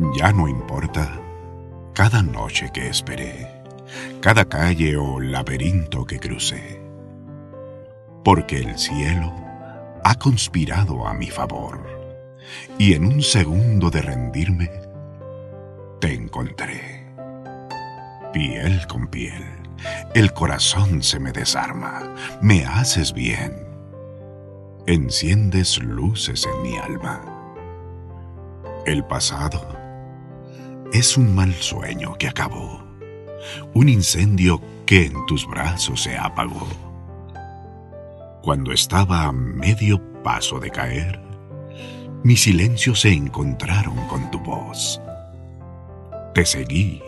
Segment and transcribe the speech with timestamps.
[0.00, 1.20] Ya no importa.
[1.92, 3.46] Cada noche que esperé,
[4.22, 6.80] cada calle o laberinto que crucé,
[8.24, 9.30] porque el cielo
[10.02, 11.86] ha conspirado a mi favor.
[12.78, 14.70] Y en un segundo de rendirme
[16.00, 17.04] te encontré.
[18.32, 19.44] Piel con piel,
[20.14, 23.52] el corazón se me desarma, me haces bien,
[24.86, 27.20] enciendes luces en mi alma.
[28.86, 29.89] El pasado
[30.92, 32.82] es un mal sueño que acabó,
[33.74, 36.66] un incendio que en tus brazos se apagó.
[38.42, 41.20] Cuando estaba a medio paso de caer,
[42.24, 45.00] mis silencios se encontraron con tu voz.
[46.34, 47.02] Te seguí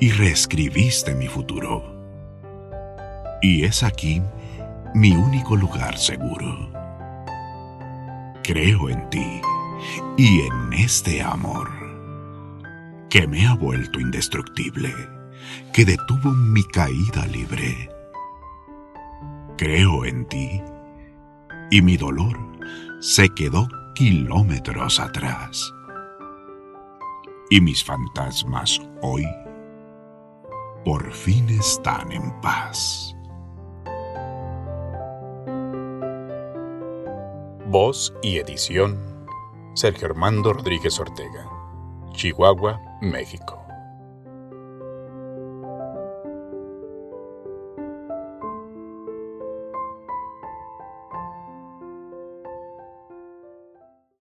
[0.00, 1.96] y reescribiste mi futuro.
[3.42, 4.22] Y es aquí
[4.94, 6.72] mi único lugar seguro.
[8.42, 9.40] Creo en ti
[10.16, 11.77] y en este amor
[13.10, 14.92] que me ha vuelto indestructible,
[15.72, 17.88] que detuvo mi caída libre.
[19.56, 20.62] Creo en ti
[21.70, 22.38] y mi dolor
[23.00, 25.72] se quedó kilómetros atrás.
[27.50, 29.26] Y mis fantasmas hoy
[30.84, 33.14] por fin están en paz.
[37.66, 38.98] Voz y edición
[39.74, 41.46] Sergio Armando Rodríguez Ortega.
[42.12, 43.67] Chihuahua, México.